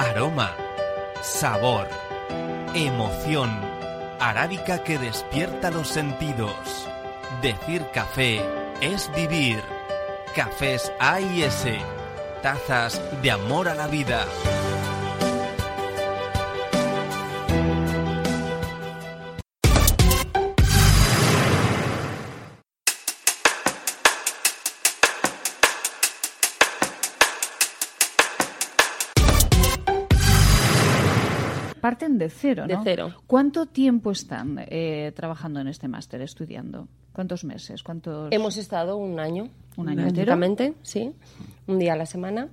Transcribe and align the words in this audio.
Aroma, 0.00 0.56
sabor, 1.20 1.86
emoción, 2.74 3.50
arábica 4.18 4.82
que 4.82 4.98
despierta 4.98 5.70
los 5.70 5.88
sentidos. 5.88 6.88
Decir 7.42 7.86
café 7.92 8.42
es 8.80 9.12
vivir. 9.14 9.62
Cafés 10.34 10.90
A 10.98 11.20
y 11.20 11.42
S, 11.42 11.78
tazas 12.42 12.98
de 13.20 13.30
amor 13.30 13.68
a 13.68 13.74
la 13.74 13.88
vida. 13.88 14.24
Parten 31.90 32.18
de 32.18 32.30
cero, 32.30 32.66
De 32.68 32.74
¿no? 32.74 32.84
cero. 32.84 33.14
¿Cuánto 33.26 33.66
tiempo 33.66 34.12
están 34.12 34.64
eh, 34.68 35.12
trabajando 35.16 35.58
en 35.60 35.66
este 35.68 35.88
máster, 35.88 36.20
estudiando? 36.20 36.86
¿Cuántos 37.12 37.42
meses? 37.44 37.82
¿Cuántos? 37.82 38.30
Hemos 38.32 38.56
estado 38.56 38.96
un 38.96 39.18
año. 39.18 39.48
¿Un 39.76 39.88
año 39.88 40.02
prácticamente, 40.02 40.74
sí. 40.82 41.10
Un 41.66 41.78
día 41.80 41.94
a 41.94 41.96
la 41.96 42.06
semana. 42.06 42.48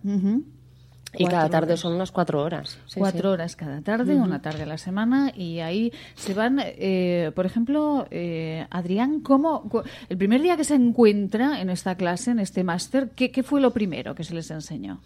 Y 1.18 1.26
cada 1.26 1.50
tarde 1.50 1.68
horas. 1.74 1.80
son 1.80 1.94
unas 1.94 2.12
cuatro 2.12 2.42
horas. 2.44 2.78
Sí, 2.88 3.00
Cuatro 3.00 3.22
sí. 3.30 3.34
horas 3.34 3.56
cada 3.56 3.82
tarde, 3.82 4.16
una 4.16 4.42
tarde 4.42 4.64
a 4.64 4.66
la 4.66 4.78
semana, 4.78 5.32
y 5.36 5.60
ahí 5.60 5.92
se 6.16 6.34
van, 6.34 6.60
eh, 6.64 7.32
por 7.36 7.46
ejemplo, 7.46 8.08
eh, 8.12 8.66
Adrián, 8.72 9.22
¿cómo, 9.22 9.70
cu- 9.70 9.84
el 10.10 10.18
primer 10.18 10.42
día 10.42 10.58
que 10.58 10.64
se 10.64 10.76
encuentra 10.76 11.62
en 11.62 11.70
esta 11.70 11.96
clase, 11.96 12.32
en 12.32 12.40
este 12.40 12.64
máster, 12.64 13.12
¿qué, 13.16 13.32
qué 13.32 13.42
fue 13.44 13.62
lo 13.62 13.72
primero 13.72 14.16
que 14.16 14.24
se 14.24 14.34
les 14.34 14.50
enseñó? 14.52 15.00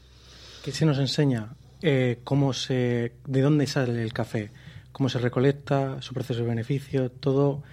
que 0.64 0.72
se 0.72 0.86
nos 0.86 1.00
enseña 1.00 1.50
eh, 1.82 2.20
cómo 2.24 2.54
se, 2.54 3.14
de 3.26 3.42
dónde 3.42 3.68
sale 3.68 4.02
el 4.02 4.14
café, 4.14 4.52
cómo 4.92 5.10
se 5.10 5.20
recolecta, 5.20 6.02
su 6.02 6.14
proceso 6.14 6.42
de 6.42 6.48
beneficio, 6.48 7.12
todo, 7.12 7.64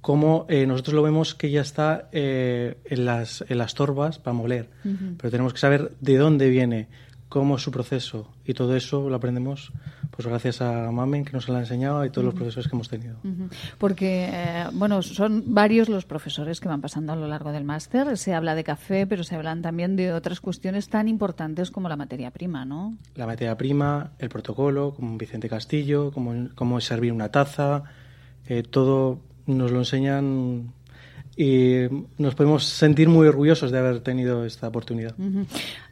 cómo 0.00 0.46
eh, 0.48 0.66
nosotros 0.66 0.94
lo 0.94 1.02
vemos 1.02 1.34
que 1.34 1.50
ya 1.50 1.60
está 1.60 2.08
eh, 2.12 2.78
en, 2.84 3.04
las, 3.04 3.44
en 3.48 3.58
las 3.58 3.74
torbas 3.74 4.18
para 4.18 4.34
moler, 4.34 4.70
pero 4.82 5.30
tenemos 5.30 5.52
que 5.52 5.58
saber 5.58 5.92
de 6.00 6.16
dónde 6.16 6.48
viene, 6.48 6.88
cómo 7.28 7.56
es 7.56 7.62
su 7.62 7.70
proceso 7.70 8.28
y 8.44 8.54
todo 8.54 8.74
eso 8.76 9.08
lo 9.08 9.16
aprendemos 9.16 9.72
pues 10.10 10.26
gracias 10.26 10.62
a 10.62 10.90
Mamen 10.90 11.24
que 11.24 11.32
nos 11.32 11.48
lo 11.48 11.56
ha 11.56 11.60
enseñado 11.60 12.04
y 12.04 12.10
todos 12.10 12.24
los 12.24 12.34
profesores 12.34 12.66
que 12.68 12.74
hemos 12.74 12.88
tenido. 12.88 13.18
Ujú. 13.22 13.48
Porque, 13.78 14.28
eh, 14.32 14.64
bueno, 14.72 15.00
son 15.02 15.44
varios 15.54 15.88
los 15.88 16.06
profesores 16.06 16.58
que 16.60 16.68
van 16.68 16.80
pasando 16.80 17.12
a 17.12 17.16
lo 17.16 17.28
largo 17.28 17.52
del 17.52 17.62
máster. 17.62 18.18
Se 18.18 18.34
habla 18.34 18.56
de 18.56 18.64
café, 18.64 19.06
pero 19.06 19.22
se 19.22 19.36
hablan 19.36 19.62
también 19.62 19.94
de 19.94 20.12
otras 20.12 20.40
cuestiones 20.40 20.88
tan 20.88 21.06
importantes 21.06 21.70
como 21.70 21.88
la 21.88 21.96
materia 21.96 22.32
prima, 22.32 22.64
¿no? 22.64 22.96
la 23.14 23.26
materia 23.26 23.56
prima, 23.56 24.12
el 24.18 24.28
protocolo, 24.28 24.94
como 24.94 25.16
Vicente 25.18 25.48
Castillo, 25.48 26.10
cómo, 26.12 26.78
es 26.78 26.84
servir 26.84 27.12
una 27.12 27.30
taza, 27.30 27.84
eh, 28.46 28.62
todo 28.62 29.20
nos 29.46 29.70
lo 29.70 29.78
enseñan 29.78 30.72
y 31.40 31.86
nos 32.18 32.34
podemos 32.34 32.64
sentir 32.64 33.08
muy 33.08 33.28
orgullosos 33.28 33.70
de 33.70 33.78
haber 33.78 34.00
tenido 34.00 34.44
esta 34.44 34.66
oportunidad. 34.66 35.14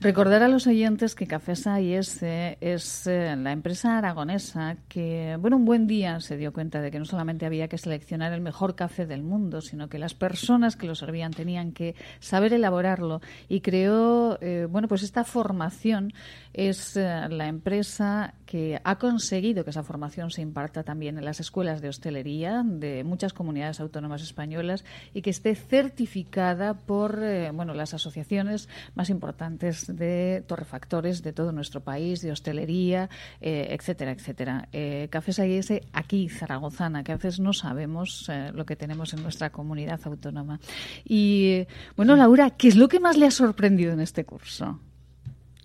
Recordar 0.01 0.43
a 0.43 0.49
los 0.49 0.67
oyentes 0.67 1.15
que 1.15 1.29
Cafesa 1.29 1.81
IS 1.81 2.21
es 2.61 3.07
eh, 3.07 3.37
la 3.39 3.53
empresa 3.53 3.97
aragonesa 3.97 4.77
que, 4.89 5.37
bueno, 5.39 5.57
un 5.57 5.65
buen 5.65 5.87
día 5.87 6.19
se 6.19 6.37
dio 6.37 6.53
cuenta 6.53 6.81
de 6.81 6.91
que 6.91 6.99
no 6.99 7.05
solamente 7.05 7.47
había 7.47 7.69
que 7.69 7.79
seleccionar 7.79 8.33
el 8.33 8.41
mejor 8.41 8.75
café 8.75 9.07
del 9.07 9.23
mundo, 9.23 9.61
sino 9.61 9.89
que 9.89 10.01
las 10.01 10.15
personas 10.15 10.75
que 10.75 10.89
lo 10.89 10.97
servían 10.97 11.33
tenían 11.33 11.71
que 11.71 11.95
saber 12.19 12.53
elaborarlo 12.53 13.21
y 13.49 13.61
creó, 13.61 14.39
eh, 14.41 14.67
bueno, 14.69 14.89
pues 14.89 15.05
esta 15.05 15.23
formación 15.23 16.13
es 16.55 16.97
eh, 16.97 17.29
la 17.31 17.47
empresa 17.47 18.35
que 18.47 18.81
ha 18.83 18.97
conseguido 18.97 19.63
que 19.63 19.71
esa 19.71 19.85
formación 19.85 20.31
se 20.31 20.43
imparta 20.43 20.83
también 20.83 21.19
en 21.19 21.25
las 21.25 21.39
escuelas 21.39 21.81
de 21.83 21.89
hostelería 21.89 22.65
de 22.65 23.05
muchas 23.05 23.33
comunidades 23.33 23.79
autónomas 23.79 24.23
españolas 24.23 24.85
y 25.15 25.23
que 25.23 25.36
esté 25.37 25.55
certificada 25.55 26.75
por 26.75 27.21
eh, 27.23 27.51
bueno 27.53 27.75
las 27.75 27.93
asociaciones 27.95 28.69
más 28.95 29.11
importantes 29.11 29.87
de 29.87 30.43
torrefactores 30.47 31.23
de 31.23 31.33
todo 31.33 31.53
nuestro 31.53 31.81
país, 31.81 32.23
de 32.23 32.33
hostelería, 32.33 33.11
eh, 33.41 33.69
etcétera, 33.71 34.13
etcétera. 34.13 34.69
Eh, 34.73 35.09
Cafés 35.11 35.39
AIS 35.39 35.73
aquí, 35.93 36.29
zaragozana, 36.29 37.05
que 37.05 37.13
a 37.13 37.17
veces 37.17 37.39
no 37.39 37.53
sabemos 37.53 38.29
eh, 38.29 38.51
lo 38.55 38.65
que 38.65 38.77
tenemos 38.77 39.13
en 39.13 39.23
nuestra 39.23 39.51
comunidad 39.51 40.01
autónoma. 40.05 40.59
Y 41.05 41.67
bueno, 41.97 42.17
Laura, 42.17 42.51
¿qué 42.51 42.69
es 42.69 42.77
lo 42.77 42.89
que 42.89 43.01
más 43.01 43.17
le 43.17 43.27
ha 43.27 43.31
sorprendido 43.31 43.93
en 43.93 44.01
este 44.01 44.25
curso? 44.25 44.81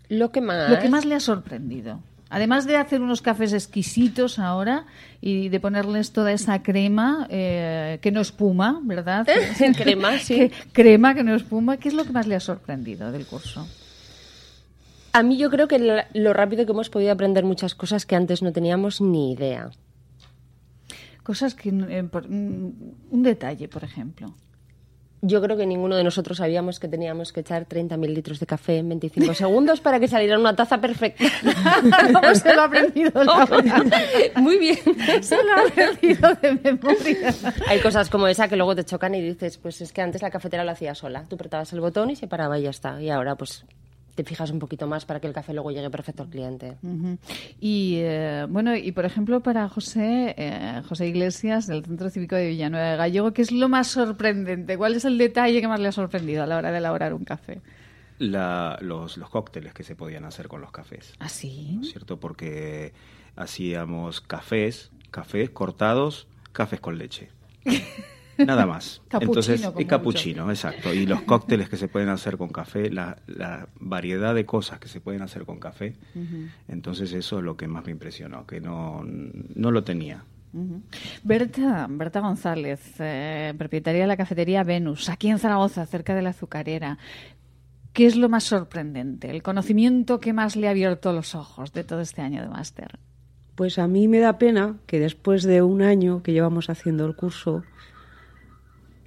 Lo 0.10 0.32
que 0.32 0.42
más. 0.42 0.70
Lo 0.70 0.80
que 0.80 0.90
más 0.90 1.06
le 1.06 1.16
ha 1.16 1.22
sorprendido. 1.22 2.02
Además 2.34 2.66
de 2.66 2.78
hacer 2.78 3.02
unos 3.02 3.22
cafés 3.22 3.52
exquisitos 3.52 4.40
ahora 4.40 4.86
y 5.20 5.50
de 5.50 5.60
ponerles 5.60 6.14
toda 6.14 6.32
esa 6.32 6.64
crema 6.64 7.28
eh, 7.30 8.00
que 8.02 8.10
no 8.12 8.22
espuma, 8.22 8.80
¿verdad? 8.84 9.28
Crema, 9.78 10.18
sí. 10.18 10.36
Que- 10.50 10.52
crema 10.72 11.14
que 11.14 11.24
no 11.26 11.36
espuma. 11.36 11.76
¿Qué 11.76 11.90
es 11.90 11.94
lo 11.94 12.06
que 12.06 12.12
más 12.14 12.28
le 12.28 12.36
ha 12.36 12.40
sorprendido 12.40 13.12
del 13.12 13.26
curso? 13.26 13.68
A 15.12 15.24
mí 15.24 15.38
yo 15.38 15.50
creo 15.50 15.68
que 15.68 15.78
lo, 15.78 15.96
lo 16.14 16.32
rápido 16.32 16.66
que 16.66 16.72
hemos 16.72 16.90
podido 16.90 17.12
aprender 17.12 17.44
muchas 17.44 17.76
cosas 17.76 18.06
que 18.06 18.16
antes 18.16 18.42
no 18.42 18.54
teníamos 18.54 19.02
ni 19.02 19.34
idea. 19.34 19.70
Cosas 21.24 21.54
que... 21.54 21.68
eh, 21.70 22.04
por- 22.10 22.30
mm, 22.30 22.72
un 23.12 23.24
detalle, 23.24 23.68
por 23.68 23.84
ejemplo. 23.84 24.34
Yo 25.24 25.40
creo 25.42 25.56
que 25.56 25.68
ninguno 25.68 25.96
de 25.96 26.04
nosotros 26.04 26.40
sabíamos 26.40 26.80
que 26.80 26.88
teníamos 26.88 27.32
que 27.32 27.42
echar 27.42 27.68
30.000 27.68 28.08
litros 28.08 28.40
de 28.40 28.48
café 28.48 28.78
en 28.78 28.90
25 28.90 29.34
segundos 29.36 29.80
para 29.80 30.00
que 30.00 30.08
saliera 30.08 30.40
una 30.40 30.56
taza 30.56 30.82
perfecta. 30.82 31.24
¿Cómo 32.14 32.36
se 32.36 32.56
lo 32.56 32.62
ha 32.62 32.66
aprendido? 32.66 33.12
Muy 34.38 34.58
bien. 34.58 34.80
Se 35.22 35.36
lo 35.44 35.54
ha 35.54 35.68
aprendido 35.68 36.34
de 36.42 36.54
memoria. 36.54 37.34
Hay 37.68 37.80
cosas 37.82 38.10
como 38.10 38.28
esa 38.28 38.48
que 38.48 38.56
luego 38.56 38.76
te 38.76 38.84
chocan 38.84 39.14
y 39.14 39.22
dices, 39.22 39.58
pues 39.58 39.82
es 39.82 39.94
que 39.94 40.02
antes 40.02 40.24
la 40.24 40.32
cafetera 40.32 40.64
lo 40.64 40.72
hacía 40.72 40.96
sola. 40.96 41.24
Tú 41.30 41.36
apretabas 41.36 41.72
el 41.74 41.82
botón 41.82 42.10
y 42.10 42.16
se 42.16 42.28
paraba 42.28 42.58
y 42.58 42.64
ya 42.64 42.72
está. 42.72 43.00
Y 43.00 43.12
ahora 43.12 43.36
pues 43.36 43.64
te 44.16 44.24
fijas 44.24 44.52
un 44.52 44.60
poquito 44.60 44.88
más 44.88 45.06
para 45.06 45.20
que 45.20 45.28
el 45.28 45.34
café 45.34 45.54
luego 45.54 45.72
llegue 45.72 45.90
perfecto 45.90 46.24
al 46.24 46.30
cliente. 46.30 46.78
Y 47.60 47.96
eh, 48.00 48.46
bueno, 48.50 48.76
y 48.76 48.92
por 48.92 49.06
ejemplo 49.06 49.42
para 49.42 49.68
José, 49.70 50.36
eh, 50.38 50.82
José 50.88 51.08
Iglesias 51.08 51.68
del 51.68 51.84
Centro 51.86 52.10
Cívico 52.10 52.36
de 52.36 52.48
Villanueva 52.50 52.92
de 52.92 52.98
Gallego, 52.98 53.32
¿qué 53.34 53.42
es 53.42 53.52
lo 53.52 53.70
más 53.70 53.88
sorprendente? 53.88 54.78
¿Cuál 54.78 54.96
es 54.96 55.06
el 55.06 55.18
detalle 55.18 55.62
que 55.62 55.68
más 55.68 55.80
le 55.80 55.88
ha 55.88 55.92
sorprendido 55.92 56.44
a 56.44 56.48
la 56.48 56.58
hora 56.58 56.72
de 56.72 56.78
elaborar 56.80 57.14
un 57.14 57.24
café? 57.26 57.62
la- 58.20 58.78
los, 58.82 59.18
los 59.18 59.30
cócteles 59.32 59.74
que 59.74 59.84
se 59.84 59.96
podían 59.96 60.26
hacer 60.26 60.48
con 60.48 60.62
los 60.62 60.72
cafés. 60.72 61.14
¿Ah, 61.18 61.28
sí? 61.28 61.72
¿no 61.78 61.82
es 61.82 61.90
¿Cierto? 61.92 62.20
Porque 62.20 62.94
hacíamos 63.36 64.22
cafés, 64.22 64.92
cafés 65.10 65.50
cortados, 65.50 66.28
cafés 66.52 66.80
con 66.80 67.00
leche. 67.00 67.30
Nada 68.46 68.66
más. 68.66 69.02
Capuchino, 69.08 69.32
Entonces, 69.32 69.72
y 69.78 69.86
capuchino, 69.86 70.50
exacto. 70.50 70.94
Y 70.94 71.06
los 71.06 71.22
cócteles 71.24 71.70
que 71.70 71.78
se 71.78 71.88
pueden 71.88 72.10
hacer 72.10 72.38
con 72.38 72.50
café, 72.50 72.90
la, 72.90 73.18
la 73.28 73.68
variedad 73.80 74.34
de 74.36 74.46
cosas 74.46 74.80
que 74.80 74.88
se 74.88 75.02
pueden 75.02 75.22
hacer 75.22 75.46
con 75.46 75.60
café. 75.60 75.96
Entonces, 76.68 77.14
eso 77.14 77.40
es 77.40 77.44
lo 77.44 77.58
que 77.58 77.68
más 77.68 77.86
me 77.86 77.92
impresionó, 77.92 78.46
que 78.46 78.62
no, 78.62 79.04
no 79.04 79.72
lo 79.72 79.84
tenía. 79.84 80.24
Berta, 81.24 81.88
Berta 81.90 82.20
González, 82.20 82.96
eh, 83.00 83.54
propietaria 83.58 84.02
de 84.02 84.08
la 84.08 84.18
cafetería 84.18 84.64
Venus, 84.64 85.10
aquí 85.10 85.30
en 85.30 85.40
Zaragoza, 85.40 85.86
cerca 85.86 86.14
de 86.14 86.22
la 86.22 86.32
azucarera. 86.32 86.98
¿Qué 87.94 88.06
es 88.06 88.16
lo 88.16 88.30
más 88.30 88.46
sorprendente? 88.46 89.30
¿El 89.30 89.44
conocimiento 89.44 90.20
que 90.20 90.34
más 90.34 90.56
le 90.56 90.68
ha 90.68 90.72
abierto 90.72 91.12
los 91.14 91.36
ojos 91.36 91.74
de 91.74 91.84
todo 91.84 92.02
este 92.02 92.22
año 92.22 92.42
de 92.42 92.50
máster? 92.50 93.00
Pues 93.56 93.80
a 93.80 93.88
mí 93.88 94.08
me 94.08 94.20
da 94.20 94.38
pena 94.38 94.78
que 94.88 95.00
después 95.00 95.44
de 95.44 95.62
un 95.62 95.82
año 95.82 96.24
que 96.24 96.32
llevamos 96.32 96.70
haciendo 96.70 97.06
el 97.06 97.16
curso, 97.16 97.64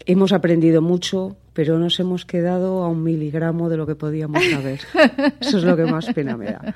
hemos 0.06 0.32
aprendido 0.32 0.82
mucho, 0.82 1.36
pero 1.52 1.78
nos 1.78 1.98
hemos 2.00 2.24
quedado 2.24 2.82
a 2.82 2.88
un 2.88 3.02
miligramo 3.02 3.68
de 3.68 3.76
lo 3.76 3.86
que 3.86 3.94
podíamos 3.94 4.44
saber. 4.44 4.80
Eso 5.40 5.58
es 5.58 5.64
lo 5.64 5.76
que 5.76 5.84
más 5.84 6.06
pena 6.12 6.36
me 6.36 6.46
da. 6.46 6.74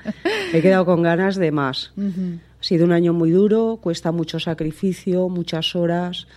Me 0.51 0.59
he 0.59 0.61
quedado 0.61 0.85
con 0.85 1.01
ganas 1.01 1.35
de 1.35 1.51
más. 1.51 1.93
Ha 1.97 2.63
sido 2.63 2.85
un 2.85 2.91
año 2.91 3.13
muy 3.13 3.31
duro, 3.31 3.79
cuesta 3.81 4.11
mucho 4.11 4.39
sacrificio, 4.39 5.29
muchas 5.29 5.75
horas, 5.75 6.27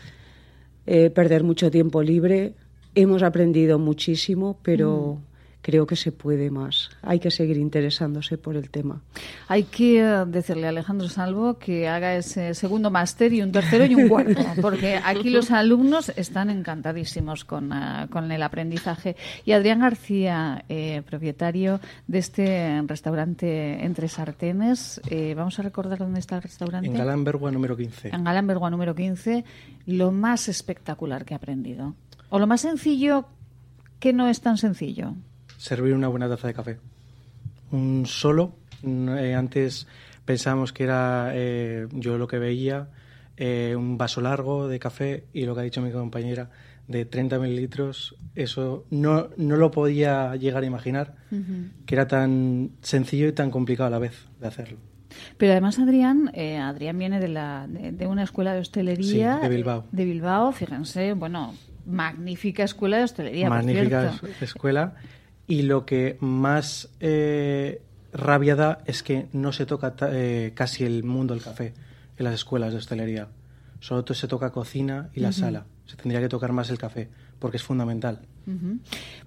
eh, 0.86 1.10
perder 1.10 1.44
mucho 1.44 1.70
tiempo 1.70 2.02
libre. 2.02 2.54
Hemos 2.94 3.22
aprendido 3.22 3.78
muchísimo, 3.78 4.58
pero 4.62 5.18
creo 5.62 5.86
que 5.86 5.96
se 5.96 6.12
puede 6.12 6.50
más. 6.50 6.90
Hay 7.02 7.20
que 7.20 7.30
seguir 7.30 7.56
interesándose 7.56 8.36
por 8.36 8.56
el 8.56 8.68
tema. 8.68 9.00
Hay 9.48 9.62
que 9.62 10.00
eh, 10.00 10.24
decirle 10.26 10.66
a 10.66 10.70
Alejandro 10.70 11.08
Salvo 11.08 11.58
que 11.58 11.88
haga 11.88 12.16
ese 12.16 12.54
segundo 12.54 12.90
máster 12.90 13.32
y 13.32 13.40
un 13.40 13.52
tercero 13.52 13.86
y 13.86 13.94
un 13.94 14.08
cuarto, 14.08 14.42
porque 14.60 15.00
aquí 15.02 15.30
los 15.30 15.50
alumnos 15.50 16.12
están 16.16 16.50
encantadísimos 16.50 17.44
con, 17.44 17.72
eh, 17.72 18.08
con 18.10 18.30
el 18.30 18.42
aprendizaje. 18.42 19.16
Y 19.44 19.52
Adrián 19.52 19.80
García, 19.80 20.64
eh, 20.68 21.02
propietario 21.08 21.80
de 22.06 22.18
este 22.18 22.82
restaurante 22.86 23.84
Entre 23.84 24.08
Sartenes, 24.08 25.00
eh, 25.08 25.34
vamos 25.34 25.58
a 25.58 25.62
recordar 25.62 25.98
dónde 25.98 26.20
está 26.20 26.36
el 26.36 26.42
restaurante. 26.42 26.88
En 26.88 26.94
Galán 26.94 27.22
Bergua 27.22 27.50
número 27.50 27.76
15. 27.76 28.08
En 28.08 28.24
Galán 28.24 28.46
Bergua 28.46 28.68
número 28.68 28.94
15, 28.94 29.44
lo 29.86 30.10
más 30.10 30.48
espectacular 30.48 31.24
que 31.24 31.34
ha 31.34 31.36
aprendido. 31.36 31.94
O 32.30 32.38
lo 32.38 32.46
más 32.46 32.62
sencillo 32.62 33.26
que 34.00 34.12
no 34.12 34.26
es 34.26 34.40
tan 34.40 34.58
sencillo. 34.58 35.14
Servir 35.62 35.94
una 35.94 36.08
buena 36.08 36.28
taza 36.28 36.48
de 36.48 36.54
café. 36.54 36.78
Un 37.70 38.04
solo. 38.04 38.56
mm, 38.82 39.08
eh, 39.10 39.34
antes 39.36 39.86
pensábamos 40.24 40.72
que 40.72 40.82
era 40.82 41.30
eh, 41.34 41.86
yo 41.92 42.18
lo 42.18 42.26
que 42.26 42.40
veía, 42.40 42.88
eh, 43.36 43.74
un 43.76 43.96
vaso 43.96 44.20
largo 44.20 44.66
de 44.66 44.80
café 44.80 45.22
y 45.32 45.44
lo 45.46 45.54
que 45.54 45.60
ha 45.60 45.64
dicho 45.64 45.80
mi 45.80 45.92
compañera 45.92 46.50
de 46.88 47.04
30 47.04 47.38
mililitros, 47.38 48.16
eso 48.34 48.84
no, 48.90 49.28
no 49.36 49.54
lo 49.56 49.70
podía 49.70 50.34
llegar 50.34 50.64
a 50.64 50.66
imaginar, 50.66 51.14
que 51.86 51.94
era 51.94 52.08
tan 52.08 52.70
sencillo 52.82 53.28
y 53.28 53.32
tan 53.32 53.52
complicado 53.52 53.86
a 53.86 53.90
la 53.90 54.00
vez 54.00 54.26
de 54.40 54.48
hacerlo. 54.48 54.78
Pero 55.36 55.52
además 55.52 55.78
Adrián, 55.78 56.32
eh, 56.34 56.56
Adrián 56.58 56.98
viene 56.98 57.20
de, 57.20 57.28
la, 57.28 57.66
de, 57.68 57.92
de 57.92 58.06
una 58.08 58.24
escuela 58.24 58.52
de 58.52 58.58
hostelería 58.60 59.36
Sí, 59.36 59.42
de 59.42 59.48
Bilbao. 59.48 59.84
de 59.92 60.04
Bilbao, 60.04 60.50
fíjense, 60.50 61.12
bueno, 61.12 61.54
magnífica 61.86 62.64
escuela 62.64 62.96
de 62.98 63.04
hostelería. 63.04 63.46
por 63.48 63.58
magnífica 63.58 64.10
cierto. 64.18 64.26
es- 64.40 64.42
escuela 64.42 64.94
y 65.46 65.62
lo 65.62 65.84
que 65.86 66.16
más 66.20 66.88
eh, 67.00 67.82
rabia 68.12 68.56
da 68.56 68.82
es 68.86 69.02
que 69.02 69.28
no 69.32 69.52
se 69.52 69.66
toca 69.66 69.94
eh, 70.10 70.52
casi 70.54 70.84
el 70.84 71.04
mundo 71.04 71.34
del 71.34 71.42
café 71.42 71.74
en 72.16 72.24
las 72.24 72.34
escuelas 72.34 72.72
de 72.72 72.78
hostelería. 72.78 73.28
Solo 73.80 74.04
se 74.14 74.28
toca 74.28 74.50
cocina 74.50 75.10
y 75.14 75.20
la 75.20 75.32
sala. 75.32 75.66
Se 75.86 75.96
tendría 75.96 76.20
que 76.20 76.28
tocar 76.28 76.52
más 76.52 76.70
el 76.70 76.78
café 76.78 77.08
porque 77.38 77.56
es 77.56 77.62
fundamental. 77.62 78.20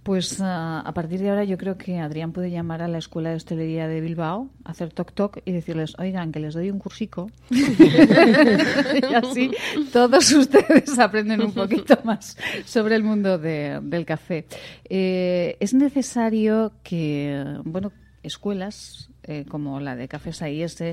Pues 0.04 0.40
ah, 0.42 0.82
a 0.86 0.94
partir 0.94 1.20
de 1.22 1.30
ahora 1.30 1.44
yo 1.44 1.58
creo 1.58 1.78
que 1.78 2.00
Adrián 2.00 2.32
puede 2.32 2.52
llamar 2.52 2.82
a 2.82 2.88
la 2.88 2.98
Escuela 2.98 3.30
de 3.30 3.36
Hostelería 3.38 3.88
de 3.88 4.02
Bilbao, 4.02 4.50
hacer 4.64 4.92
toc 4.94 5.14
toc 5.14 5.40
y 5.46 5.52
decirles, 5.52 5.94
oigan, 5.98 6.32
que 6.32 6.40
les 6.40 6.54
doy 6.54 6.70
un 6.70 6.80
cursico. 6.80 7.30
y 7.50 9.14
así 9.14 9.52
todos 9.92 10.32
ustedes 10.32 10.98
aprenden 11.00 11.42
un 11.42 11.54
poquito 11.54 11.98
más 12.04 12.38
sobre 12.66 12.96
el 12.96 13.04
mundo 13.04 13.38
de- 13.38 13.80
del 13.82 14.06
café. 14.06 14.46
Eh, 14.90 15.58
es 15.60 15.74
necesario 15.74 16.74
que, 16.84 17.44
bueno, 17.64 17.92
escuelas 18.24 19.10
eh, 19.24 19.46
como 19.48 19.80
la 19.80 19.96
de 19.96 20.08
Cafés 20.08 20.42
AIS 20.42 20.84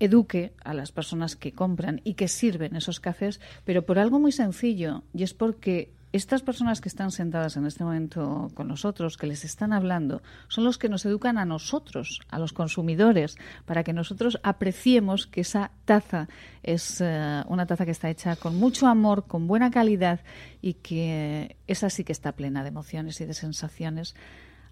eduque 0.00 0.52
a 0.64 0.74
las 0.74 0.92
personas 0.92 1.34
que 1.34 1.52
compran 1.52 2.00
y 2.04 2.14
que 2.14 2.28
sirven 2.28 2.76
esos 2.76 3.00
cafés, 3.00 3.40
pero 3.64 3.84
por 3.84 3.98
algo 3.98 4.20
muy 4.20 4.30
sencillo, 4.32 5.02
y 5.12 5.24
es 5.24 5.34
porque 5.34 5.90
estas 6.12 6.42
personas 6.42 6.80
que 6.80 6.88
están 6.88 7.10
sentadas 7.10 7.56
en 7.56 7.66
este 7.66 7.84
momento 7.84 8.50
con 8.54 8.68
nosotros, 8.68 9.16
que 9.16 9.26
les 9.26 9.44
están 9.44 9.72
hablando, 9.72 10.22
son 10.48 10.64
los 10.64 10.78
que 10.78 10.88
nos 10.88 11.04
educan 11.04 11.36
a 11.36 11.44
nosotros, 11.44 12.20
a 12.30 12.38
los 12.38 12.52
consumidores, 12.52 13.36
para 13.66 13.84
que 13.84 13.92
nosotros 13.92 14.40
apreciemos 14.42 15.26
que 15.26 15.42
esa 15.42 15.70
taza 15.84 16.28
es 16.62 17.00
eh, 17.00 17.42
una 17.48 17.66
taza 17.66 17.84
que 17.84 17.90
está 17.90 18.08
hecha 18.08 18.36
con 18.36 18.56
mucho 18.56 18.86
amor, 18.86 19.26
con 19.26 19.46
buena 19.46 19.70
calidad 19.70 20.20
y 20.62 20.74
que 20.74 21.56
esa 21.66 21.90
sí 21.90 22.04
que 22.04 22.12
está 22.12 22.32
plena 22.32 22.62
de 22.62 22.68
emociones 22.68 23.20
y 23.20 23.26
de 23.26 23.34
sensaciones. 23.34 24.14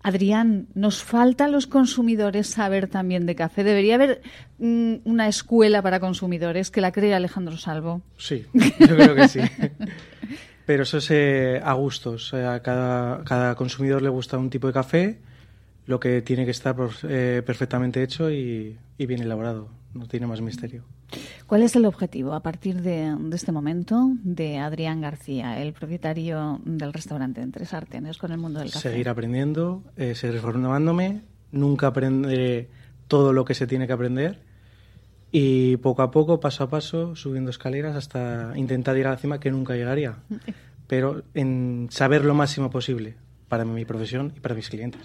Adrián, 0.02 0.68
nos 0.74 1.02
falta 1.02 1.46
a 1.46 1.48
los 1.48 1.66
consumidores 1.66 2.46
saber 2.46 2.86
también 2.86 3.26
de 3.26 3.34
café. 3.34 3.64
Debería 3.64 3.96
haber 3.96 4.22
mm, 4.58 4.96
una 5.04 5.26
escuela 5.26 5.82
para 5.82 5.98
consumidores 5.98 6.70
que 6.70 6.80
la 6.80 6.92
cree 6.92 7.12
Alejandro 7.12 7.56
Salvo. 7.56 8.02
Sí, 8.16 8.46
yo 8.54 8.96
creo 8.96 9.14
que 9.16 9.28
sí. 9.28 9.40
Pero 10.66 10.82
eso 10.82 10.98
es 10.98 11.10
eh, 11.10 11.60
a 11.64 11.72
gustos. 11.74 12.32
O 12.32 12.36
sea, 12.36 12.54
a 12.54 12.60
cada, 12.62 13.22
cada 13.24 13.54
consumidor 13.54 14.02
le 14.02 14.08
gusta 14.08 14.36
un 14.36 14.50
tipo 14.50 14.66
de 14.66 14.72
café, 14.72 15.18
lo 15.86 16.00
que 16.00 16.20
tiene 16.22 16.44
que 16.44 16.50
estar 16.50 16.74
por- 16.74 16.90
eh, 17.08 17.42
perfectamente 17.46 18.02
hecho 18.02 18.30
y, 18.30 18.76
y 18.98 19.06
bien 19.06 19.22
elaborado. 19.22 19.68
No 19.94 20.06
tiene 20.06 20.26
más 20.26 20.40
misterio. 20.42 20.82
¿Cuál 21.46 21.62
es 21.62 21.76
el 21.76 21.86
objetivo 21.86 22.34
a 22.34 22.40
partir 22.40 22.82
de, 22.82 23.14
de 23.18 23.36
este 23.36 23.52
momento 23.52 24.10
de 24.24 24.58
Adrián 24.58 25.00
García, 25.00 25.62
el 25.62 25.72
propietario 25.72 26.60
del 26.64 26.92
restaurante 26.92 27.40
Entre 27.40 27.64
Sartenes 27.64 28.18
con 28.18 28.32
el 28.32 28.38
mundo 28.38 28.58
del 28.58 28.70
café? 28.72 28.90
Seguir 28.90 29.08
aprendiendo, 29.08 29.84
eh, 29.96 30.14
seguir 30.16 30.40
formándome, 30.40 31.22
nunca 31.52 31.86
aprenderé 31.86 32.68
todo 33.06 33.32
lo 33.32 33.44
que 33.44 33.54
se 33.54 33.68
tiene 33.68 33.86
que 33.86 33.92
aprender 33.92 34.40
y 35.38 35.76
poco 35.76 36.00
a 36.00 36.10
poco, 36.10 36.40
paso 36.40 36.64
a 36.64 36.70
paso, 36.70 37.14
subiendo 37.14 37.50
escaleras 37.50 37.94
hasta 37.94 38.56
intentar 38.56 38.96
llegar 38.96 39.12
a 39.12 39.16
la 39.16 39.20
cima 39.20 39.38
que 39.38 39.50
nunca 39.50 39.74
llegaría. 39.74 40.16
Pero 40.86 41.24
en 41.34 41.88
saber 41.90 42.24
lo 42.24 42.32
máximo 42.32 42.70
posible 42.70 43.16
para 43.48 43.64
mi 43.64 43.84
profesión 43.84 44.32
y 44.36 44.40
para 44.40 44.54
mis 44.54 44.68
clientes. 44.68 45.00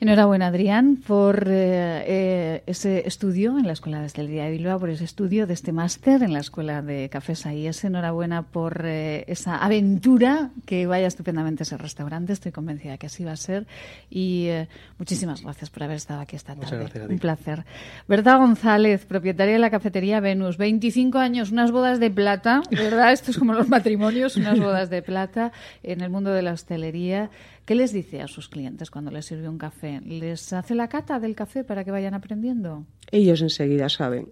Enhorabuena, 0.00 0.46
Adrián, 0.46 0.96
por 1.04 1.48
eh, 1.48 2.04
eh, 2.06 2.62
ese 2.66 3.06
estudio 3.08 3.58
en 3.58 3.66
la 3.66 3.72
Escuela 3.72 3.98
de 3.98 4.06
Hostelería 4.06 4.44
de 4.44 4.52
Bilbao, 4.52 4.78
por 4.78 4.90
ese 4.90 5.02
estudio 5.02 5.48
de 5.48 5.54
este 5.54 5.72
máster 5.72 6.22
en 6.22 6.32
la 6.32 6.38
Escuela 6.38 6.82
de 6.82 7.08
Cafés 7.08 7.46
AIS. 7.46 7.82
Enhorabuena 7.82 8.42
por 8.42 8.82
eh, 8.84 9.24
esa 9.26 9.56
aventura, 9.56 10.50
que 10.66 10.86
vaya 10.86 11.08
estupendamente 11.08 11.64
ese 11.64 11.76
restaurante. 11.76 12.32
Estoy 12.32 12.52
convencida 12.52 12.96
que 12.96 13.06
así 13.06 13.24
va 13.24 13.32
a 13.32 13.36
ser. 13.36 13.66
Y 14.08 14.46
eh, 14.46 14.68
muchísimas 14.98 15.42
gracias 15.42 15.68
por 15.70 15.82
haber 15.82 15.96
estado 15.96 16.20
aquí 16.20 16.36
esta 16.36 16.54
Muchas 16.54 16.70
tarde. 16.70 16.84
gracias. 16.84 17.10
Un 17.10 17.18
placer. 17.18 17.64
Berta 18.06 18.36
González, 18.36 19.04
propietaria 19.04 19.54
de 19.54 19.58
la 19.58 19.70
cafetería 19.70 20.20
Venus. 20.20 20.58
25 20.58 21.18
años, 21.18 21.50
unas 21.50 21.72
bodas 21.72 21.98
de 21.98 22.10
plata, 22.12 22.62
¿verdad? 22.70 23.12
Esto 23.12 23.32
es 23.32 23.38
como 23.38 23.52
los 23.52 23.68
matrimonios, 23.68 24.36
unas 24.36 24.60
bodas 24.60 24.90
de 24.90 25.02
plata 25.02 25.50
en 25.82 26.02
el 26.02 26.10
mundo 26.10 26.30
de 26.30 26.42
la 26.42 26.52
hostelería. 26.52 27.30
¿Qué 27.68 27.74
les 27.74 27.92
dice 27.92 28.22
a 28.22 28.28
sus 28.28 28.48
clientes 28.48 28.90
cuando 28.90 29.10
les 29.10 29.26
sirve 29.26 29.46
un 29.46 29.58
café? 29.58 30.00
¿Les 30.00 30.54
hace 30.54 30.74
la 30.74 30.88
cata 30.88 31.20
del 31.20 31.34
café 31.34 31.64
para 31.64 31.84
que 31.84 31.90
vayan 31.90 32.14
aprendiendo? 32.14 32.86
Ellos 33.10 33.42
enseguida 33.42 33.90
saben 33.90 34.30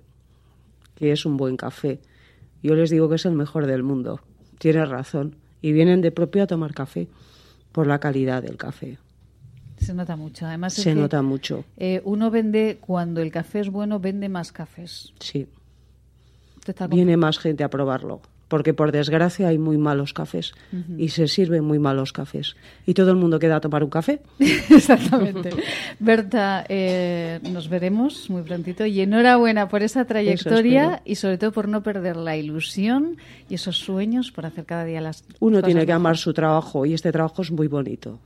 que 0.94 1.12
es 1.12 1.26
un 1.26 1.36
buen 1.36 1.58
café. 1.58 2.00
Yo 2.62 2.74
les 2.74 2.88
digo 2.88 3.10
que 3.10 3.16
es 3.16 3.26
el 3.26 3.34
mejor 3.34 3.66
del 3.66 3.82
mundo. 3.82 4.22
Tienes 4.58 4.88
razón. 4.88 5.36
Y 5.60 5.72
vienen 5.72 6.00
de 6.00 6.12
propio 6.12 6.44
a 6.44 6.46
tomar 6.46 6.72
café 6.72 7.08
por 7.72 7.86
la 7.86 8.00
calidad 8.00 8.42
del 8.42 8.56
café. 8.56 8.96
Se 9.76 9.92
nota 9.92 10.16
mucho. 10.16 10.46
Además, 10.46 10.78
es 10.78 10.84
Se 10.84 10.94
que, 10.94 10.98
nota 10.98 11.20
mucho. 11.20 11.66
eh, 11.76 12.00
uno 12.06 12.30
vende, 12.30 12.78
cuando 12.80 13.20
el 13.20 13.30
café 13.30 13.60
es 13.60 13.68
bueno, 13.68 14.00
vende 14.00 14.30
más 14.30 14.50
cafés. 14.50 15.12
Sí. 15.20 15.46
¿Usted 16.56 16.70
está 16.70 16.86
Viene 16.86 17.18
más 17.18 17.38
gente 17.38 17.64
a 17.64 17.68
probarlo. 17.68 18.22
Porque 18.48 18.74
por 18.74 18.92
desgracia 18.92 19.48
hay 19.48 19.58
muy 19.58 19.76
malos 19.76 20.12
cafés. 20.12 20.54
Y 20.96 21.08
se 21.08 21.26
sirven 21.26 21.64
muy 21.64 21.80
malos 21.80 22.12
cafés. 22.12 22.54
Y 22.86 22.94
todo 22.94 23.10
el 23.10 23.16
mundo 23.16 23.40
queda 23.40 23.56
a 23.56 23.60
tomar 23.60 23.82
un 23.82 23.90
café. 23.90 24.20
Exactamente. 24.38 25.50
Berta, 25.98 26.64
eh, 26.68 27.40
nos 27.42 27.68
veremos 27.68 28.30
muy 28.30 28.42
prontito 28.42 28.86
y 28.86 29.00
enhorabuena 29.00 29.68
por 29.68 29.82
esa 29.82 30.04
trayectoria 30.04 31.02
y 31.04 31.16
sobre 31.16 31.38
todo 31.38 31.50
por 31.50 31.66
no 31.66 31.82
perder 31.82 32.16
la 32.16 32.36
ilusión 32.36 33.16
y 33.48 33.54
esos 33.54 33.78
sueños 33.78 34.30
por 34.30 34.46
hacer 34.46 34.64
cada 34.64 34.84
día 34.84 35.00
las 35.00 35.24
Uno 35.40 35.56
cosas 35.56 35.66
tiene 35.66 35.80
que 35.80 35.86
mejor. 35.86 35.96
amar 36.00 36.16
su 36.16 36.32
trabajo 36.32 36.86
y 36.86 36.94
este 36.94 37.10
trabajo 37.10 37.42
es 37.42 37.50
muy 37.50 37.66
bonito. 37.66 38.20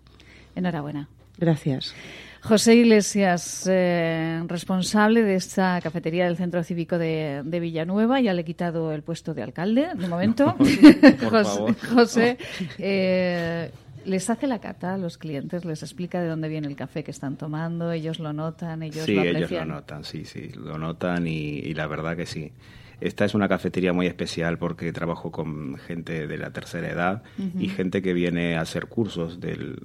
Enhorabuena. 0.54 1.08
Gracias. 1.38 1.94
José 2.42 2.74
Iglesias, 2.74 3.66
eh, 3.70 4.42
responsable 4.46 5.22
de 5.22 5.34
esta 5.34 5.80
cafetería 5.82 6.24
del 6.24 6.36
Centro 6.36 6.62
Cívico 6.64 6.98
de, 6.98 7.42
de 7.44 7.60
Villanueva, 7.60 8.20
ya 8.20 8.32
le 8.32 8.42
he 8.42 8.44
quitado 8.44 8.92
el 8.92 9.02
puesto 9.02 9.34
de 9.34 9.42
alcalde, 9.42 9.88
de 9.94 10.08
momento. 10.08 10.56
José, 11.94 12.38
eh, 12.78 13.70
les 14.04 14.30
hace 14.30 14.46
la 14.46 14.58
cata 14.58 14.94
a 14.94 14.98
los 14.98 15.18
clientes, 15.18 15.64
les 15.64 15.82
explica 15.82 16.22
de 16.22 16.28
dónde 16.28 16.48
viene 16.48 16.66
el 16.66 16.76
café 16.76 17.04
que 17.04 17.10
están 17.10 17.36
tomando, 17.36 17.92
ellos 17.92 18.18
lo 18.18 18.32
notan, 18.32 18.82
ellos 18.82 19.04
sí, 19.04 19.14
lo 19.14 19.22
ellos 19.22 19.34
aprecian. 19.34 19.68
lo 19.68 19.74
notan, 19.74 20.04
sí, 20.04 20.24
sí, 20.24 20.50
lo 20.54 20.78
notan 20.78 21.26
y, 21.26 21.58
y 21.58 21.74
la 21.74 21.86
verdad 21.86 22.16
que 22.16 22.26
sí. 22.26 22.52
Esta 23.00 23.24
es 23.24 23.34
una 23.34 23.48
cafetería 23.48 23.92
muy 23.92 24.06
especial 24.06 24.58
porque 24.58 24.92
trabajo 24.92 25.30
con 25.30 25.76
gente 25.78 26.26
de 26.26 26.38
la 26.38 26.50
tercera 26.50 26.88
edad 26.88 27.22
y 27.58 27.68
gente 27.68 28.02
que 28.02 28.12
viene 28.12 28.56
a 28.56 28.60
hacer 28.60 28.88
cursos 28.88 29.40
del 29.40 29.78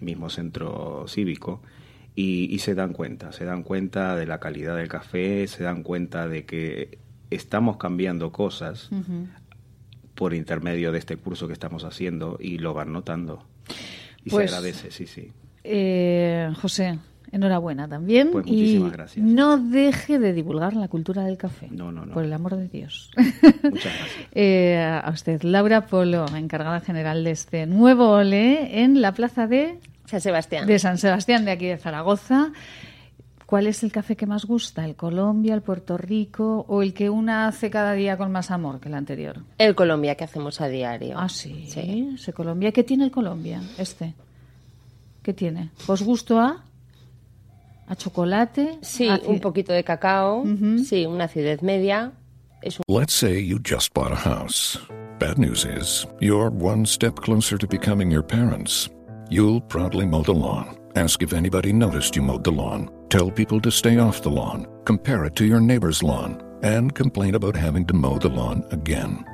mismo 0.00 0.30
centro 0.30 1.04
cívico 1.06 1.62
y, 2.16 2.52
y 2.52 2.58
se 2.58 2.74
dan 2.74 2.92
cuenta, 2.94 3.30
se 3.30 3.44
dan 3.44 3.62
cuenta 3.62 4.16
de 4.16 4.26
la 4.26 4.40
calidad 4.40 4.74
del 4.76 4.88
café, 4.88 5.46
se 5.46 5.62
dan 5.62 5.84
cuenta 5.84 6.26
de 6.26 6.44
que 6.44 6.98
estamos 7.30 7.76
cambiando 7.76 8.32
cosas 8.32 8.90
por 10.14 10.34
intermedio 10.34 10.90
de 10.92 10.98
este 10.98 11.16
curso 11.16 11.46
que 11.46 11.52
estamos 11.52 11.84
haciendo 11.84 12.38
y 12.40 12.58
lo 12.58 12.74
van 12.74 12.92
notando. 12.92 13.44
Y 14.24 14.30
Pues- 14.30 14.50
se 14.50 14.56
agradece, 14.56 14.90
sí, 14.90 15.06
sí. 15.06 15.30
Eh, 15.62 16.50
José, 16.60 16.98
Enhorabuena 17.32 17.88
también. 17.88 18.30
Pues 18.30 18.46
y 18.46 18.50
muchísimas 18.50 18.92
gracias. 18.92 19.26
no 19.26 19.58
deje 19.58 20.18
de 20.18 20.32
divulgar 20.32 20.74
la 20.74 20.88
cultura 20.88 21.24
del 21.24 21.36
café. 21.36 21.68
No, 21.70 21.90
no, 21.90 22.06
no. 22.06 22.14
Por 22.14 22.24
el 22.24 22.32
amor 22.32 22.56
de 22.56 22.68
Dios. 22.68 23.10
Muchas 23.16 23.62
gracias. 23.62 24.28
Eh, 24.32 24.76
a 24.78 25.10
usted, 25.10 25.42
Laura 25.42 25.86
Polo, 25.86 26.26
encargada 26.36 26.80
general 26.80 27.24
de 27.24 27.32
este 27.32 27.66
nuevo 27.66 28.10
ole 28.10 28.82
en 28.82 29.00
la 29.00 29.12
plaza 29.12 29.46
de, 29.46 29.78
San 30.06 30.20
Sebastián. 30.20 30.66
de 30.66 30.78
San 30.78 30.98
Sebastián, 30.98 31.44
de 31.44 31.50
aquí 31.52 31.66
de 31.66 31.76
Zaragoza. 31.78 32.52
¿Cuál 33.46 33.68
es 33.68 33.84
el 33.84 33.92
café 33.92 34.16
que 34.16 34.26
más 34.26 34.44
gusta? 34.44 34.84
¿El 34.84 34.96
Colombia, 34.96 35.54
el 35.54 35.62
Puerto 35.62 35.96
Rico 35.96 36.64
o 36.68 36.82
el 36.82 36.92
que 36.92 37.10
una 37.10 37.46
hace 37.46 37.70
cada 37.70 37.92
día 37.92 38.16
con 38.16 38.32
más 38.32 38.50
amor 38.50 38.80
que 38.80 38.88
el 38.88 38.94
anterior? 38.94 39.40
El 39.58 39.76
Colombia 39.76 40.16
que 40.16 40.24
hacemos 40.24 40.60
a 40.60 40.66
diario. 40.68 41.16
Ah, 41.16 41.28
sí. 41.28 41.66
Sí. 41.68 42.10
Ese 42.14 42.32
Colombia. 42.32 42.72
¿Qué 42.72 42.82
tiene 42.82 43.04
el 43.04 43.12
Colombia? 43.12 43.60
Este. 43.78 44.14
¿Qué 45.22 45.32
tiene? 45.32 45.70
¿Pues 45.86 46.02
gusto 46.02 46.40
a? 46.40 46.64
¿A 47.86 47.94
chocolate? 47.94 48.78
Sí, 48.82 49.08
¿A 49.08 49.18
ci- 49.20 49.26
un 49.28 49.38
poquito 49.38 49.72
de 49.72 49.84
cacao. 49.84 50.44
Sí, 50.84 51.06
una 51.06 51.24
acidez 51.24 51.62
media. 51.62 52.10
Es 52.62 52.78
un 52.80 52.98
Let's 52.98 53.12
say 53.14 53.46
you 53.46 53.60
just 53.64 53.94
bought 53.94 54.10
a 54.12 54.16
house. 54.16 54.76
Bad 55.20 55.38
news 55.38 55.64
is, 55.64 56.06
you're 56.20 56.50
one 56.50 56.84
step 56.84 57.14
closer 57.20 57.56
to 57.58 57.66
becoming 57.68 58.10
your 58.10 58.26
parents. 58.26 58.90
You'll 59.28 59.60
proudly 59.60 60.06
mow 60.06 60.22
the 60.22 60.32
lawn, 60.32 60.78
ask 60.94 61.20
if 61.20 61.32
anybody 61.32 61.72
noticed 61.72 62.14
you 62.14 62.22
mowed 62.22 62.44
the 62.44 62.52
lawn, 62.52 62.90
tell 63.08 63.28
people 63.30 63.60
to 63.60 63.72
stay 63.72 63.98
off 63.98 64.22
the 64.22 64.30
lawn, 64.30 64.66
compare 64.84 65.24
it 65.24 65.34
to 65.36 65.44
your 65.44 65.60
neighbor's 65.60 66.02
lawn, 66.02 66.40
and 66.62 66.94
complain 66.94 67.34
about 67.34 67.56
having 67.56 67.84
to 67.86 67.94
mow 67.94 68.18
the 68.18 68.28
lawn 68.28 68.64
again. 68.70 69.24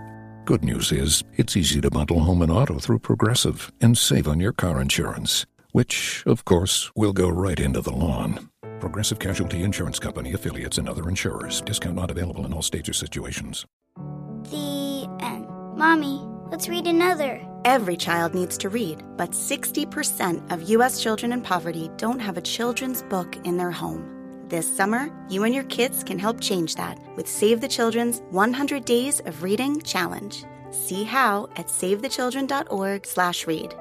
Good 0.47 0.65
news 0.65 0.93
is, 0.93 1.23
it's 1.37 1.59
easy 1.59 1.81
to 1.83 1.91
bundle 1.91 2.21
home 2.21 2.41
and 2.41 2.51
auto 2.51 2.79
through 2.79 3.01
Progressive 3.01 3.71
and 3.83 3.97
save 3.97 4.27
on 4.27 4.41
your 4.41 4.53
car 4.53 4.81
insurance, 4.81 5.45
which, 5.73 6.23
of 6.27 6.47
course, 6.47 6.91
will 6.97 7.13
go 7.13 7.29
right 7.29 7.61
into 7.61 7.83
the 7.83 7.93
lawn. 7.93 8.49
Progressive 8.81 9.19
Casualty 9.19 9.63
Insurance 9.63 9.99
Company 9.99 10.33
affiliates 10.33 10.79
and 10.79 10.89
other 10.89 11.09
insurers. 11.09 11.61
Discount 11.61 11.97
not 11.97 12.11
available 12.11 12.47
in 12.47 12.53
all 12.53 12.63
states 12.63 12.89
or 12.89 12.95
situations. 12.95 13.67
The 13.97 15.07
end. 15.21 15.47
Mommy, 15.77 16.27
let's 16.51 16.69
read 16.69 16.87
another. 16.87 17.47
Every 17.65 17.97
child 17.97 18.35
needs 18.35 18.59
to 18.59 18.69
read, 18.69 19.05
but 19.17 19.31
60% 19.31 20.51
of 20.51 20.69
U.S. 20.71 21.01
children 21.01 21.33
in 21.33 21.43
poverty 21.43 21.93
don't 21.97 22.19
have 22.19 22.37
a 22.37 22.41
children's 22.41 23.03
book 23.03 23.37
in 23.45 23.57
their 23.57 23.71
home. 23.71 24.09
This 24.49 24.67
summer, 24.77 25.09
you 25.29 25.45
and 25.45 25.55
your 25.55 25.63
kids 25.65 26.03
can 26.03 26.19
help 26.19 26.41
change 26.41 26.75
that 26.75 26.99
with 27.17 27.29
Save 27.29 27.61
the 27.61 27.69
Children's 27.69 28.21
100 28.31 28.85
Days 28.85 29.21
of 29.27 29.45
Reading 29.45 29.81
Challenge. 29.81 30.45
See 30.73 31.05
how 31.05 31.49
at 31.55 31.69
savethechildren.org/read. 31.69 33.75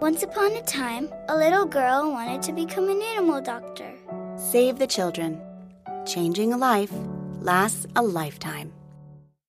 Once 0.00 0.24
upon 0.24 0.50
a 0.52 0.62
time, 0.62 1.08
a 1.28 1.36
little 1.36 1.64
girl 1.64 2.10
wanted 2.10 2.42
to 2.42 2.52
become 2.52 2.90
an 2.90 3.00
animal 3.02 3.40
doctor. 3.40 3.92
Save 4.36 4.80
the 4.80 4.88
Children. 4.88 5.40
Changing 6.04 6.52
a 6.52 6.56
life 6.56 6.90
lasts 7.40 7.86
a 7.94 8.02
lifetime. 8.02 8.72